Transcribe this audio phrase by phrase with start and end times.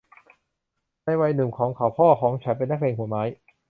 [1.05, 3.23] ในวัยหนุ่มของเขาพ่อของฉันเป็นนักเลงหัวไม้